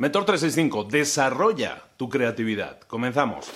Mentor 0.00 0.26
365, 0.26 0.84
desarrolla 0.84 1.82
tu 1.96 2.08
creatividad. 2.08 2.78
Comenzamos. 2.86 3.50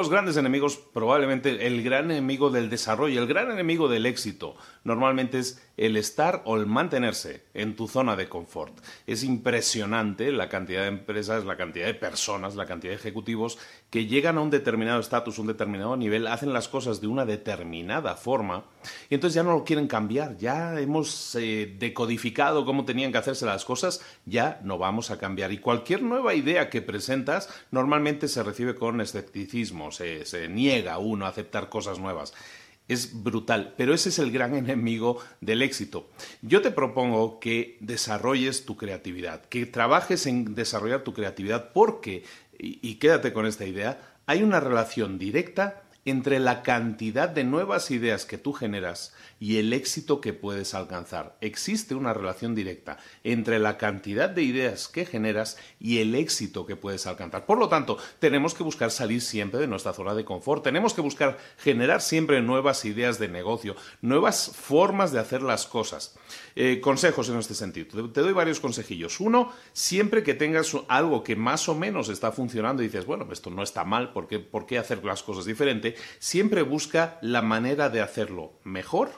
Los 0.00 0.08
grandes 0.08 0.38
enemigos, 0.38 0.78
probablemente 0.78 1.66
el 1.66 1.82
gran 1.82 2.10
enemigo 2.10 2.48
del 2.48 2.70
desarrollo, 2.70 3.20
el 3.20 3.28
gran 3.28 3.50
enemigo 3.50 3.86
del 3.86 4.06
éxito, 4.06 4.56
normalmente 4.82 5.38
es 5.38 5.62
el 5.76 5.96
estar 5.98 6.42
o 6.46 6.56
el 6.56 6.64
mantenerse 6.64 7.44
en 7.52 7.76
tu 7.76 7.86
zona 7.86 8.16
de 8.16 8.28
confort. 8.28 8.78
Es 9.06 9.24
impresionante 9.24 10.32
la 10.32 10.48
cantidad 10.48 10.82
de 10.82 10.88
empresas, 10.88 11.44
la 11.44 11.58
cantidad 11.58 11.86
de 11.86 11.94
personas, 11.94 12.56
la 12.56 12.64
cantidad 12.64 12.92
de 12.92 12.96
ejecutivos 12.96 13.58
que 13.90 14.06
llegan 14.06 14.38
a 14.38 14.40
un 14.40 14.48
determinado 14.48 15.00
estatus, 15.00 15.38
un 15.38 15.48
determinado 15.48 15.96
nivel, 15.98 16.26
hacen 16.26 16.54
las 16.54 16.68
cosas 16.68 17.02
de 17.02 17.06
una 17.06 17.26
determinada 17.26 18.14
forma 18.16 18.64
y 19.10 19.14
entonces 19.14 19.34
ya 19.34 19.42
no 19.42 19.52
lo 19.52 19.64
quieren 19.64 19.86
cambiar. 19.86 20.38
Ya 20.38 20.80
hemos 20.80 21.34
eh, 21.34 21.76
decodificado 21.78 22.64
cómo 22.64 22.86
tenían 22.86 23.12
que 23.12 23.18
hacerse 23.18 23.44
las 23.44 23.66
cosas, 23.66 24.00
ya 24.24 24.60
no 24.64 24.78
vamos 24.78 25.10
a 25.10 25.18
cambiar. 25.18 25.52
Y 25.52 25.58
cualquier 25.58 26.02
nueva 26.02 26.34
idea 26.34 26.70
que 26.70 26.80
presentas 26.80 27.50
normalmente 27.70 28.28
se 28.28 28.42
recibe 28.42 28.74
con 28.74 29.02
escepticismo 29.02 29.89
se, 29.92 30.48
niega 30.48 30.98
uno 30.98 31.26
a 31.26 31.28
aceptar 31.28 31.68
cosas 31.68 31.98
nuevas 31.98 32.32
es 32.88 33.22
brutal, 33.22 33.74
pero 33.76 33.94
ese 33.94 34.08
es 34.08 34.18
el 34.18 34.32
gran 34.32 34.52
enemigo 34.56 35.20
del 35.40 35.62
éxito. 35.62 36.10
Yo 36.42 36.60
te 36.60 36.72
propongo 36.72 37.38
que 37.38 37.76
desarrolles 37.78 38.64
tu 38.64 38.76
creatividad, 38.76 39.44
que 39.44 39.64
trabajes 39.64 40.26
en 40.26 40.56
desarrollar 40.56 41.04
tu 41.04 41.14
creatividad 41.14 41.70
porque, 41.72 42.24
y 42.58 42.96
quédate 42.96 43.32
con 43.32 43.46
esta 43.46 43.64
idea, 43.64 44.16
hay 44.26 44.42
una 44.42 44.58
relación 44.58 45.18
directa 45.18 45.84
entre 46.04 46.38
la 46.38 46.62
cantidad 46.62 47.28
de 47.28 47.44
nuevas 47.44 47.90
ideas 47.90 48.24
que 48.24 48.38
tú 48.38 48.52
generas 48.52 49.14
y 49.38 49.58
el 49.58 49.72
éxito 49.72 50.20
que 50.20 50.32
puedes 50.32 50.74
alcanzar. 50.74 51.36
Existe 51.40 51.94
una 51.94 52.14
relación 52.14 52.54
directa 52.54 52.98
entre 53.24 53.58
la 53.58 53.78
cantidad 53.78 54.28
de 54.28 54.42
ideas 54.42 54.88
que 54.88 55.04
generas 55.04 55.56
y 55.78 55.98
el 55.98 56.14
éxito 56.14 56.66
que 56.66 56.76
puedes 56.76 57.06
alcanzar. 57.06 57.46
Por 57.46 57.58
lo 57.58 57.68
tanto, 57.68 57.98
tenemos 58.18 58.54
que 58.54 58.62
buscar 58.62 58.90
salir 58.90 59.22
siempre 59.22 59.60
de 59.60 59.66
nuestra 59.66 59.92
zona 59.92 60.14
de 60.14 60.24
confort, 60.24 60.64
tenemos 60.64 60.94
que 60.94 61.00
buscar 61.00 61.38
generar 61.58 62.00
siempre 62.02 62.42
nuevas 62.42 62.84
ideas 62.84 63.18
de 63.18 63.28
negocio, 63.28 63.76
nuevas 64.02 64.50
formas 64.54 65.12
de 65.12 65.20
hacer 65.20 65.42
las 65.42 65.66
cosas. 65.66 66.14
Eh, 66.56 66.80
consejos 66.80 67.28
en 67.28 67.38
este 67.38 67.54
sentido. 67.54 68.10
Te, 68.10 68.20
doy 68.20 68.32
varios 68.32 68.60
consejillos. 68.60 69.20
Uno, 69.20 69.52
siempre 69.72 70.22
que 70.22 70.34
tengas 70.34 70.76
algo 70.88 71.22
que 71.22 71.36
más 71.36 71.68
o 71.68 71.74
menos 71.74 72.08
está 72.08 72.32
funcionando 72.32 72.82
y 72.82 72.86
dices, 72.86 73.06
bueno, 73.06 73.26
esto 73.32 73.50
no 73.50 73.62
está 73.62 73.84
mal, 73.84 74.12
¿por 74.12 74.26
¿por 74.50 74.66
qué 74.66 74.78
hacer 74.78 75.04
las 75.04 75.22
cosas 75.22 75.44
diferente? 75.44 75.89
Siempre 76.18 76.62
busca 76.62 77.18
la 77.22 77.42
manera 77.42 77.88
de 77.88 78.00
hacerlo 78.00 78.58
mejor 78.64 79.10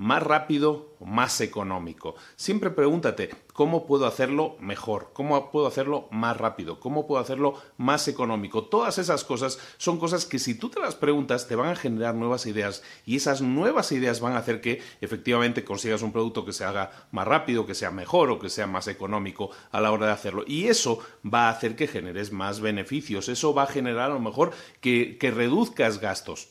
más 0.00 0.22
rápido 0.22 0.94
o 0.98 1.04
más 1.04 1.42
económico. 1.42 2.14
Siempre 2.34 2.70
pregúntate, 2.70 3.28
¿cómo 3.52 3.86
puedo 3.86 4.06
hacerlo 4.06 4.56
mejor? 4.58 5.10
¿Cómo 5.12 5.50
puedo 5.50 5.66
hacerlo 5.66 6.08
más 6.10 6.38
rápido? 6.38 6.80
¿Cómo 6.80 7.06
puedo 7.06 7.20
hacerlo 7.20 7.60
más 7.76 8.08
económico? 8.08 8.64
Todas 8.64 8.96
esas 8.96 9.24
cosas 9.24 9.58
son 9.76 9.98
cosas 9.98 10.24
que 10.24 10.38
si 10.38 10.54
tú 10.54 10.70
te 10.70 10.80
las 10.80 10.94
preguntas 10.94 11.48
te 11.48 11.54
van 11.54 11.68
a 11.68 11.76
generar 11.76 12.14
nuevas 12.14 12.46
ideas 12.46 12.82
y 13.04 13.16
esas 13.16 13.42
nuevas 13.42 13.92
ideas 13.92 14.20
van 14.20 14.32
a 14.32 14.38
hacer 14.38 14.62
que 14.62 14.80
efectivamente 15.02 15.64
consigas 15.64 16.00
un 16.00 16.12
producto 16.12 16.46
que 16.46 16.54
se 16.54 16.64
haga 16.64 17.08
más 17.12 17.28
rápido, 17.28 17.66
que 17.66 17.74
sea 17.74 17.90
mejor 17.90 18.30
o 18.30 18.38
que 18.38 18.48
sea 18.48 18.66
más 18.66 18.88
económico 18.88 19.50
a 19.70 19.82
la 19.82 19.92
hora 19.92 20.06
de 20.06 20.12
hacerlo. 20.12 20.44
Y 20.46 20.68
eso 20.68 21.00
va 21.22 21.48
a 21.48 21.50
hacer 21.50 21.76
que 21.76 21.86
generes 21.86 22.32
más 22.32 22.60
beneficios, 22.60 23.28
eso 23.28 23.52
va 23.52 23.64
a 23.64 23.66
generar 23.66 24.10
a 24.10 24.14
lo 24.14 24.20
mejor 24.20 24.52
que, 24.80 25.18
que 25.18 25.30
reduzcas 25.30 26.00
gastos. 26.00 26.48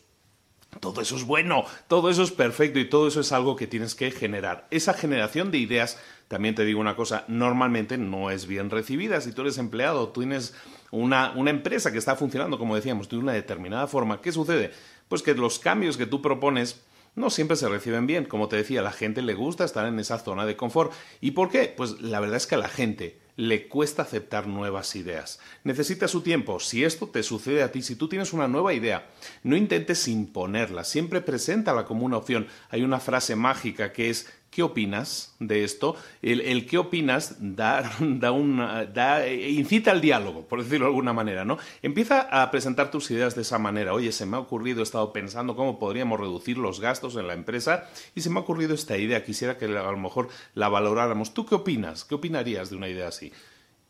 Todo 0.79 1.01
eso 1.01 1.15
es 1.15 1.23
bueno, 1.23 1.65
todo 1.87 2.09
eso 2.09 2.21
es 2.21 2.31
perfecto 2.31 2.79
y 2.79 2.87
todo 2.87 3.07
eso 3.07 3.21
es 3.21 3.31
algo 3.31 3.55
que 3.55 3.67
tienes 3.67 3.95
que 3.95 4.11
generar. 4.11 4.67
Esa 4.69 4.93
generación 4.93 5.49
de 5.51 5.57
ideas, 5.57 5.97
también 6.27 6.53
te 6.53 6.63
digo 6.63 6.79
una 6.79 6.95
cosa, 6.95 7.25
normalmente 7.27 7.97
no 7.97 8.29
es 8.29 8.45
bien 8.45 8.69
recibida. 8.69 9.19
Si 9.19 9.31
tú 9.31 9.41
eres 9.41 9.57
empleado, 9.57 10.09
tú 10.09 10.21
tienes 10.21 10.53
una, 10.91 11.33
una 11.35 11.49
empresa 11.49 11.91
que 11.91 11.97
está 11.97 12.15
funcionando, 12.15 12.59
como 12.59 12.75
decíamos, 12.75 13.09
de 13.09 13.17
una 13.17 13.33
determinada 13.33 13.87
forma, 13.87 14.21
¿qué 14.21 14.31
sucede? 14.31 14.71
Pues 15.07 15.23
que 15.23 15.33
los 15.33 15.57
cambios 15.57 15.97
que 15.97 16.05
tú 16.05 16.21
propones 16.21 16.81
no 17.15 17.29
siempre 17.29 17.57
se 17.57 17.67
reciben 17.67 18.07
bien. 18.07 18.25
Como 18.25 18.47
te 18.47 18.55
decía, 18.55 18.79
a 18.79 18.83
la 18.83 18.91
gente 18.91 19.21
le 19.21 19.33
gusta 19.33 19.65
estar 19.65 19.85
en 19.87 19.99
esa 19.99 20.19
zona 20.19 20.45
de 20.45 20.55
confort. 20.55 20.93
¿Y 21.19 21.31
por 21.31 21.49
qué? 21.49 21.73
Pues 21.75 21.99
la 21.99 22.19
verdad 22.19 22.37
es 22.37 22.47
que 22.47 22.55
a 22.55 22.59
la 22.59 22.69
gente 22.69 23.19
le 23.39 23.69
cuesta 23.69 24.01
aceptar 24.01 24.47
nuevas 24.47 24.97
ideas. 24.97 25.39
Necesita 25.63 26.09
su 26.09 26.19
tiempo. 26.19 26.59
Si 26.59 26.83
esto 26.83 27.07
te 27.07 27.23
sucede 27.23 27.63
a 27.63 27.71
ti, 27.71 27.81
si 27.81 27.95
tú 27.95 28.09
tienes 28.09 28.33
una 28.33 28.49
nueva 28.49 28.73
idea, 28.73 29.07
no 29.43 29.55
intentes 29.55 30.09
imponerla, 30.09 30.83
siempre 30.83 31.21
preséntala 31.21 31.85
como 31.85 32.05
una 32.05 32.17
opción. 32.17 32.47
Hay 32.69 32.83
una 32.83 32.99
frase 32.99 33.37
mágica 33.37 33.93
que 33.93 34.09
es 34.09 34.27
¿Qué 34.49 34.63
opinas 34.63 35.35
de 35.39 35.63
esto? 35.63 35.95
El, 36.23 36.65
qué 36.65 36.79
opinas 36.79 37.37
da, 37.39 37.83
da, 38.93 39.27
incita 39.29 39.91
al 39.91 40.01
diálogo, 40.01 40.47
por 40.47 40.63
decirlo 40.63 40.85
de 40.85 40.89
alguna 40.89 41.13
manera, 41.13 41.45
¿no? 41.45 41.59
Empieza 41.83 42.21
a 42.21 42.49
presentar 42.49 42.89
tus 42.89 43.11
ideas 43.11 43.35
de 43.35 43.43
esa 43.43 43.59
manera. 43.59 43.93
Oye, 43.93 44.11
se 44.11 44.25
me 44.25 44.37
ha 44.37 44.39
ocurrido, 44.39 44.79
he 44.79 44.83
estado 44.83 45.13
pensando 45.13 45.55
cómo 45.55 45.77
podríamos 45.77 46.19
reducir 46.19 46.57
los 46.57 46.79
gastos 46.79 47.15
en 47.15 47.27
la 47.27 47.33
empresa 47.33 47.87
y 48.15 48.21
se 48.21 48.31
me 48.31 48.39
ha 48.39 48.41
ocurrido 48.41 48.73
esta 48.73 48.97
idea. 48.97 49.23
Quisiera 49.23 49.57
que 49.57 49.65
a 49.65 49.69
lo 49.69 49.97
mejor 49.97 50.29
la 50.55 50.67
valoráramos. 50.67 51.33
¿Tú 51.33 51.45
qué 51.45 51.53
opinas? 51.55 52.03
¿Qué 52.03 52.15
opinarías 52.15 52.71
de 52.71 52.75
una 52.75 52.87
idea 52.87 53.07
así? 53.07 53.31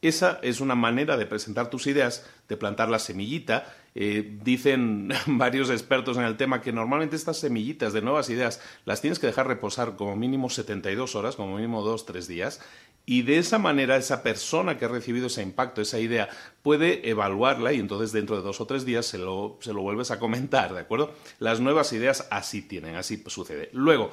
Esa 0.01 0.39
es 0.43 0.61
una 0.61 0.75
manera 0.75 1.17
de 1.17 1.25
presentar 1.25 1.69
tus 1.69 1.85
ideas, 1.87 2.25
de 2.49 2.57
plantar 2.57 2.89
la 2.89 2.99
semillita. 2.99 3.73
Eh, 3.95 4.37
dicen 4.43 5.09
varios 5.27 5.69
expertos 5.69 6.17
en 6.17 6.23
el 6.23 6.35
tema 6.35 6.61
que 6.61 6.73
normalmente 6.73 7.15
estas 7.15 7.37
semillitas 7.37 7.93
de 7.93 8.01
nuevas 8.01 8.29
ideas 8.29 8.61
las 8.85 9.01
tienes 9.01 9.19
que 9.19 9.27
dejar 9.27 9.47
reposar 9.47 9.95
como 9.95 10.15
mínimo 10.15 10.49
72 10.49 11.15
horas, 11.15 11.35
como 11.35 11.55
mínimo 11.55 11.83
2-3 11.83 12.25
días, 12.25 12.59
y 13.05 13.23
de 13.23 13.37
esa 13.37 13.57
manera 13.57 13.97
esa 13.97 14.21
persona 14.21 14.77
que 14.77 14.85
ha 14.85 14.89
recibido 14.89 15.27
ese 15.27 15.41
impacto, 15.41 15.81
esa 15.81 15.99
idea, 15.99 16.29
puede 16.61 17.09
evaluarla 17.09 17.73
y 17.73 17.79
entonces 17.79 18.11
dentro 18.11 18.35
de 18.35 18.43
dos 18.43 18.61
o 18.61 18.67
tres 18.67 18.85
días 18.85 19.05
se 19.05 19.17
lo, 19.17 19.57
se 19.61 19.73
lo 19.73 19.81
vuelves 19.81 20.11
a 20.11 20.19
comentar, 20.19 20.73
¿de 20.73 20.81
acuerdo? 20.81 21.13
Las 21.39 21.59
nuevas 21.59 21.91
ideas 21.93 22.27
así 22.29 22.61
tienen, 22.61 22.95
así 22.95 23.23
sucede. 23.25 23.69
Luego, 23.73 24.11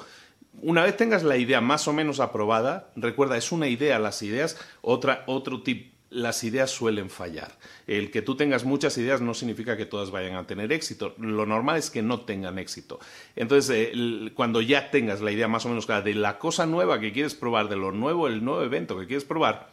una 0.62 0.82
vez 0.82 0.97
tengas 0.97 1.22
la 1.22 1.36
idea 1.36 1.60
más 1.60 1.86
o 1.88 1.92
menos 1.92 2.20
aprobada, 2.20 2.91
recuerda, 2.97 3.36
es 3.36 3.53
una 3.53 3.68
idea, 3.68 3.98
las 3.98 4.22
ideas, 4.22 4.58
otra, 4.80 5.24
otro 5.26 5.62
tipo 5.62 5.95
las 6.10 6.44
ideas 6.44 6.70
suelen 6.70 7.10
fallar. 7.10 7.58
El 7.86 8.10
que 8.10 8.22
tú 8.22 8.36
tengas 8.36 8.64
muchas 8.64 8.96
ideas 8.98 9.20
no 9.20 9.34
significa 9.34 9.76
que 9.76 9.86
todas 9.86 10.10
vayan 10.10 10.36
a 10.36 10.46
tener 10.46 10.72
éxito. 10.72 11.14
Lo 11.18 11.46
normal 11.46 11.78
es 11.78 11.90
que 11.90 12.02
no 12.02 12.20
tengan 12.20 12.58
éxito. 12.58 12.98
Entonces, 13.34 13.70
eh, 13.92 14.32
cuando 14.34 14.60
ya 14.60 14.90
tengas 14.90 15.20
la 15.20 15.32
idea 15.32 15.48
más 15.48 15.66
o 15.66 15.68
menos 15.68 15.86
clara 15.86 16.02
de 16.02 16.14
la 16.14 16.38
cosa 16.38 16.66
nueva 16.66 17.00
que 17.00 17.12
quieres 17.12 17.34
probar, 17.34 17.68
de 17.68 17.76
lo 17.76 17.92
nuevo, 17.92 18.28
el 18.28 18.44
nuevo 18.44 18.62
evento 18.62 18.98
que 18.98 19.06
quieres 19.06 19.24
probar, 19.24 19.72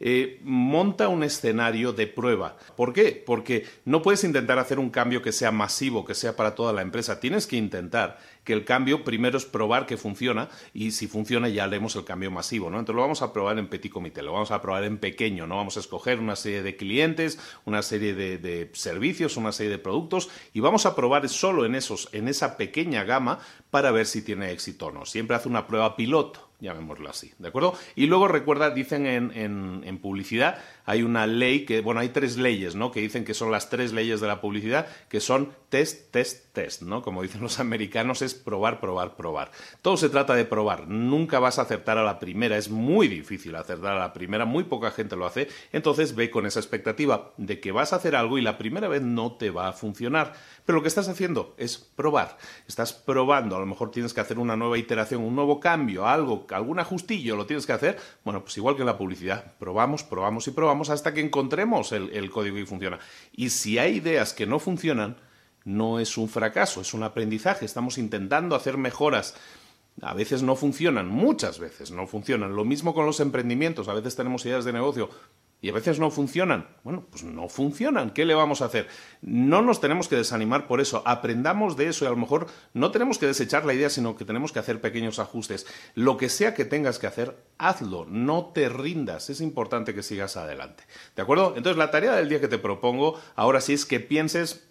eh, 0.00 0.40
monta 0.42 1.08
un 1.08 1.22
escenario 1.22 1.92
de 1.92 2.06
prueba. 2.06 2.56
¿Por 2.76 2.92
qué? 2.92 3.22
Porque 3.24 3.66
no 3.84 4.02
puedes 4.02 4.24
intentar 4.24 4.58
hacer 4.58 4.78
un 4.78 4.90
cambio 4.90 5.22
que 5.22 5.32
sea 5.32 5.50
masivo, 5.50 6.04
que 6.04 6.14
sea 6.14 6.36
para 6.36 6.54
toda 6.54 6.72
la 6.72 6.82
empresa. 6.82 7.20
Tienes 7.20 7.46
que 7.46 7.56
intentar 7.56 8.18
que 8.44 8.52
el 8.52 8.64
cambio 8.64 9.04
primero 9.04 9.38
es 9.38 9.46
probar 9.46 9.86
que 9.86 9.96
funciona 9.96 10.48
y 10.72 10.92
si 10.92 11.06
funciona 11.06 11.48
ya 11.48 11.64
haremos 11.64 11.96
el 11.96 12.04
cambio 12.04 12.30
masivo, 12.30 12.70
¿no? 12.70 12.78
Entonces 12.78 12.96
lo 12.96 13.02
vamos 13.02 13.22
a 13.22 13.32
probar 13.32 13.58
en 13.58 13.68
petit 13.68 13.90
comité, 13.90 14.22
lo 14.22 14.32
vamos 14.32 14.50
a 14.50 14.60
probar 14.60 14.84
en 14.84 14.98
pequeño, 14.98 15.46
no 15.46 15.56
vamos 15.56 15.76
a 15.76 15.80
escoger 15.80 16.20
una 16.20 16.36
serie 16.36 16.62
de 16.62 16.76
clientes, 16.76 17.38
una 17.64 17.82
serie 17.82 18.14
de, 18.14 18.38
de 18.38 18.70
servicios, 18.74 19.36
una 19.36 19.52
serie 19.52 19.72
de 19.72 19.78
productos 19.78 20.28
y 20.52 20.60
vamos 20.60 20.86
a 20.86 20.94
probar 20.94 21.28
solo 21.28 21.64
en 21.64 21.74
esos, 21.74 22.08
en 22.12 22.28
esa 22.28 22.56
pequeña 22.56 23.04
gama 23.04 23.38
para 23.70 23.90
ver 23.90 24.06
si 24.06 24.22
tiene 24.22 24.52
éxito 24.52 24.86
o 24.86 24.92
no. 24.92 25.06
Siempre 25.06 25.36
hace 25.36 25.48
una 25.48 25.66
prueba 25.66 25.96
piloto 25.96 26.53
llamémoslo 26.60 27.08
así, 27.10 27.32
¿de 27.38 27.48
acuerdo? 27.48 27.74
Y 27.94 28.06
luego 28.06 28.28
recuerda, 28.28 28.70
dicen 28.70 29.06
en, 29.06 29.32
en, 29.34 29.98
publicidad, 29.98 30.58
hay 30.84 31.02
una 31.02 31.26
ley 31.26 31.64
que, 31.64 31.80
bueno, 31.80 32.00
hay 32.00 32.10
tres 32.10 32.36
leyes, 32.36 32.74
¿no? 32.74 32.90
Que 32.90 33.00
dicen 33.00 33.24
que 33.24 33.34
son 33.34 33.50
las 33.50 33.70
tres 33.70 33.92
leyes 33.92 34.20
de 34.20 34.26
la 34.26 34.40
publicidad, 34.40 34.86
que 35.08 35.20
son 35.20 35.52
test, 35.68 36.10
test, 36.10 36.52
test, 36.52 36.82
¿no? 36.82 37.02
Como 37.02 37.22
dicen 37.22 37.40
los 37.40 37.60
americanos, 37.60 38.22
es 38.22 38.34
probar, 38.34 38.80
probar, 38.80 39.16
probar. 39.16 39.50
Todo 39.82 39.96
se 39.96 40.08
trata 40.08 40.34
de 40.34 40.44
probar, 40.44 40.88
nunca 40.88 41.38
vas 41.38 41.58
a 41.58 41.62
acertar 41.62 41.98
a 41.98 42.04
la 42.04 42.18
primera, 42.18 42.56
es 42.56 42.70
muy 42.70 43.08
difícil 43.08 43.54
acertar 43.56 43.96
a 43.96 44.00
la 44.00 44.12
primera, 44.12 44.44
muy 44.44 44.64
poca 44.64 44.90
gente 44.90 45.16
lo 45.16 45.26
hace, 45.26 45.48
entonces 45.72 46.14
ve 46.14 46.30
con 46.30 46.46
esa 46.46 46.60
expectativa 46.60 47.32
de 47.36 47.60
que 47.60 47.72
vas 47.72 47.92
a 47.92 47.96
hacer 47.96 48.16
algo 48.16 48.38
y 48.38 48.42
la 48.42 48.58
primera 48.58 48.88
vez 48.88 49.02
no 49.02 49.32
te 49.32 49.50
va 49.50 49.68
a 49.68 49.72
funcionar, 49.72 50.32
pero 50.64 50.76
lo 50.76 50.82
que 50.82 50.88
estás 50.88 51.08
haciendo 51.08 51.54
es 51.58 51.78
probar, 51.78 52.38
estás 52.66 52.92
probando, 52.92 53.56
a 53.56 53.60
lo 53.60 53.66
mejor 53.66 53.90
tienes 53.90 54.14
que 54.14 54.20
hacer 54.20 54.38
una 54.38 54.56
nueva 54.56 54.78
iteración, 54.78 55.22
un 55.22 55.34
nuevo 55.34 55.60
cambio, 55.60 56.06
algo 56.06 56.43
algún 56.50 56.78
ajustillo 56.78 57.36
lo 57.36 57.46
tienes 57.46 57.66
que 57.66 57.72
hacer, 57.72 57.98
bueno, 58.24 58.42
pues 58.42 58.56
igual 58.56 58.76
que 58.76 58.82
en 58.82 58.86
la 58.86 58.98
publicidad, 58.98 59.54
probamos, 59.58 60.02
probamos 60.02 60.46
y 60.48 60.50
probamos 60.50 60.90
hasta 60.90 61.14
que 61.14 61.20
encontremos 61.20 61.92
el, 61.92 62.10
el 62.10 62.30
código 62.30 62.58
y 62.58 62.66
funciona. 62.66 62.98
Y 63.32 63.50
si 63.50 63.78
hay 63.78 63.96
ideas 63.96 64.32
que 64.32 64.46
no 64.46 64.58
funcionan, 64.58 65.16
no 65.64 65.98
es 65.98 66.18
un 66.18 66.28
fracaso, 66.28 66.80
es 66.80 66.94
un 66.94 67.02
aprendizaje, 67.02 67.64
estamos 67.64 67.98
intentando 67.98 68.54
hacer 68.54 68.76
mejoras. 68.76 69.34
A 70.02 70.12
veces 70.12 70.42
no 70.42 70.56
funcionan, 70.56 71.08
muchas 71.08 71.58
veces 71.58 71.90
no 71.90 72.06
funcionan. 72.06 72.56
Lo 72.56 72.64
mismo 72.64 72.94
con 72.94 73.06
los 73.06 73.20
emprendimientos, 73.20 73.88
a 73.88 73.94
veces 73.94 74.16
tenemos 74.16 74.44
ideas 74.44 74.64
de 74.64 74.72
negocio 74.72 75.08
y 75.64 75.70
a 75.70 75.72
veces 75.72 75.98
no 75.98 76.10
funcionan. 76.10 76.68
Bueno, 76.82 77.06
pues 77.10 77.24
no 77.24 77.48
funcionan. 77.48 78.10
¿Qué 78.10 78.26
le 78.26 78.34
vamos 78.34 78.60
a 78.60 78.66
hacer? 78.66 78.86
No 79.22 79.62
nos 79.62 79.80
tenemos 79.80 80.08
que 80.08 80.16
desanimar 80.16 80.66
por 80.66 80.82
eso. 80.82 81.02
Aprendamos 81.06 81.74
de 81.78 81.88
eso 81.88 82.04
y 82.04 82.08
a 82.08 82.10
lo 82.10 82.18
mejor 82.18 82.48
no 82.74 82.90
tenemos 82.90 83.16
que 83.16 83.24
desechar 83.24 83.64
la 83.64 83.72
idea, 83.72 83.88
sino 83.88 84.14
que 84.14 84.26
tenemos 84.26 84.52
que 84.52 84.58
hacer 84.58 84.82
pequeños 84.82 85.18
ajustes. 85.18 85.66
Lo 85.94 86.18
que 86.18 86.28
sea 86.28 86.52
que 86.52 86.66
tengas 86.66 86.98
que 86.98 87.06
hacer, 87.06 87.38
hazlo. 87.56 88.04
No 88.04 88.52
te 88.52 88.68
rindas. 88.68 89.30
Es 89.30 89.40
importante 89.40 89.94
que 89.94 90.02
sigas 90.02 90.36
adelante. 90.36 90.84
¿De 91.16 91.22
acuerdo? 91.22 91.54
Entonces, 91.56 91.78
la 91.78 91.90
tarea 91.90 92.14
del 92.14 92.28
día 92.28 92.42
que 92.42 92.48
te 92.48 92.58
propongo 92.58 93.18
ahora 93.34 93.62
sí 93.62 93.72
es 93.72 93.86
que 93.86 94.00
pienses 94.00 94.68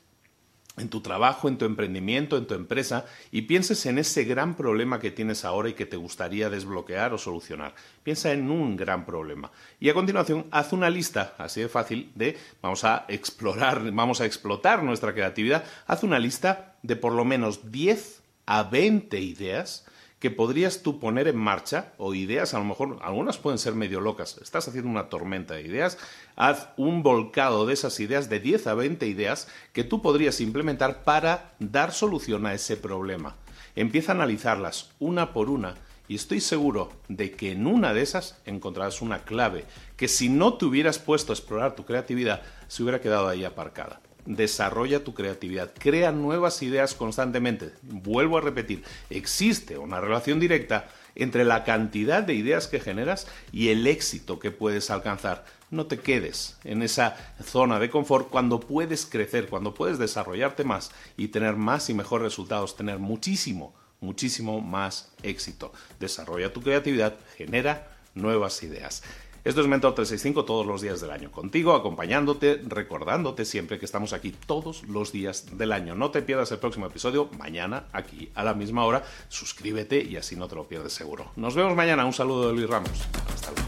en 0.77 0.89
tu 0.89 1.01
trabajo, 1.01 1.47
en 1.47 1.57
tu 1.57 1.65
emprendimiento, 1.65 2.37
en 2.37 2.47
tu 2.47 2.55
empresa 2.55 3.05
y 3.31 3.43
pienses 3.43 3.85
en 3.85 3.99
ese 3.99 4.23
gran 4.23 4.55
problema 4.55 4.99
que 4.99 5.11
tienes 5.11 5.45
ahora 5.45 5.69
y 5.69 5.73
que 5.73 5.85
te 5.85 5.97
gustaría 5.97 6.49
desbloquear 6.49 7.13
o 7.13 7.17
solucionar. 7.17 7.75
Piensa 8.01 8.31
en 8.31 8.49
un 8.49 8.75
gran 8.75 9.05
problema. 9.05 9.51
Y 9.79 9.89
a 9.89 9.93
continuación, 9.93 10.45
haz 10.51 10.73
una 10.73 10.89
lista, 10.89 11.35
así 11.37 11.61
de 11.61 11.69
fácil, 11.69 12.11
de 12.15 12.37
vamos 12.61 12.83
a 12.83 13.05
explorar, 13.07 13.91
vamos 13.91 14.21
a 14.21 14.25
explotar 14.25 14.83
nuestra 14.83 15.13
creatividad. 15.13 15.63
Haz 15.85 16.03
una 16.03 16.19
lista 16.19 16.75
de 16.81 16.95
por 16.95 17.13
lo 17.13 17.25
menos 17.25 17.71
10 17.71 18.21
a 18.45 18.63
20 18.63 19.19
ideas 19.19 19.85
que 20.23 20.31
podrías 20.31 20.83
tú 20.83 21.01
poner 21.01 21.27
en 21.27 21.35
marcha, 21.35 21.91
o 21.97 22.13
ideas, 22.13 22.53
a 22.53 22.57
lo 22.57 22.63
mejor 22.63 22.97
algunas 23.01 23.37
pueden 23.37 23.59
ser 23.59 23.75
medio 23.75 23.99
locas, 23.99 24.37
estás 24.41 24.65
haciendo 24.69 24.89
una 24.89 25.09
tormenta 25.09 25.55
de 25.55 25.63
ideas, 25.63 25.97
haz 26.37 26.69
un 26.77 27.03
volcado 27.03 27.65
de 27.65 27.73
esas 27.73 27.99
ideas, 27.99 28.29
de 28.29 28.39
10 28.39 28.67
a 28.67 28.73
20 28.73 29.05
ideas, 29.05 29.49
que 29.73 29.83
tú 29.83 30.01
podrías 30.01 30.39
implementar 30.39 31.03
para 31.03 31.51
dar 31.59 31.91
solución 31.91 32.45
a 32.45 32.53
ese 32.53 32.77
problema. 32.77 33.35
Empieza 33.75 34.13
a 34.13 34.15
analizarlas 34.15 34.91
una 34.97 35.33
por 35.33 35.49
una 35.49 35.75
y 36.07 36.15
estoy 36.15 36.39
seguro 36.39 36.93
de 37.09 37.31
que 37.31 37.51
en 37.51 37.67
una 37.67 37.93
de 37.93 38.03
esas 38.03 38.37
encontrarás 38.45 39.01
una 39.01 39.25
clave 39.25 39.65
que 39.97 40.07
si 40.07 40.29
no 40.29 40.53
te 40.53 40.63
hubieras 40.63 40.99
puesto 40.99 41.33
a 41.33 41.35
explorar 41.35 41.75
tu 41.75 41.83
creatividad, 41.83 42.43
se 42.69 42.81
hubiera 42.81 43.01
quedado 43.01 43.27
ahí 43.27 43.43
aparcada 43.43 43.99
desarrolla 44.25 45.03
tu 45.03 45.13
creatividad, 45.13 45.73
crea 45.77 46.11
nuevas 46.11 46.61
ideas 46.61 46.93
constantemente. 46.93 47.71
Vuelvo 47.81 48.37
a 48.37 48.41
repetir, 48.41 48.83
existe 49.09 49.77
una 49.77 50.01
relación 50.01 50.39
directa 50.39 50.87
entre 51.15 51.45
la 51.45 51.63
cantidad 51.63 52.23
de 52.23 52.33
ideas 52.33 52.67
que 52.67 52.79
generas 52.79 53.27
y 53.51 53.69
el 53.69 53.85
éxito 53.87 54.39
que 54.39 54.51
puedes 54.51 54.89
alcanzar. 54.89 55.45
No 55.69 55.87
te 55.87 55.99
quedes 55.99 56.57
en 56.63 56.83
esa 56.83 57.17
zona 57.43 57.79
de 57.79 57.89
confort 57.89 58.29
cuando 58.29 58.59
puedes 58.59 59.05
crecer, 59.05 59.47
cuando 59.47 59.73
puedes 59.73 59.97
desarrollarte 59.97 60.63
más 60.63 60.91
y 61.17 61.29
tener 61.29 61.55
más 61.55 61.89
y 61.89 61.93
mejores 61.93 62.23
resultados, 62.23 62.75
tener 62.75 62.99
muchísimo, 62.99 63.73
muchísimo 63.99 64.61
más 64.61 65.11
éxito. 65.23 65.73
Desarrolla 65.99 66.53
tu 66.53 66.61
creatividad, 66.61 67.15
genera 67.37 67.97
nuevas 68.13 68.61
ideas. 68.63 69.03
Esto 69.43 69.59
es 69.59 69.67
Mentor 69.67 69.93
365 69.93 70.45
todos 70.45 70.65
los 70.65 70.81
días 70.81 71.01
del 71.01 71.11
año, 71.11 71.29
contigo, 71.29 71.73
acompañándote, 71.73 72.61
recordándote 72.65 73.43
siempre 73.43 73.77
que 73.77 73.83
estamos 73.83 74.13
aquí 74.13 74.33
todos 74.45 74.83
los 74.87 75.11
días 75.11 75.57
del 75.57 75.73
año. 75.73 75.95
No 75.95 76.11
te 76.11 76.21
pierdas 76.21 76.53
el 76.53 76.59
próximo 76.59 76.85
episodio 76.85 77.29
mañana 77.37 77.87
aquí 77.91 78.31
a 78.35 78.45
la 78.45 78.53
misma 78.53 78.85
hora. 78.85 79.03
Suscríbete 79.27 80.01
y 80.01 80.15
así 80.15 80.37
no 80.37 80.47
te 80.47 80.55
lo 80.55 80.63
pierdes 80.63 80.93
seguro. 80.93 81.33
Nos 81.35 81.55
vemos 81.55 81.75
mañana. 81.75 82.05
Un 82.05 82.13
saludo 82.13 82.47
de 82.47 82.53
Luis 82.53 82.69
Ramos. 82.69 82.91
Hasta 83.33 83.51
luego. 83.51 83.62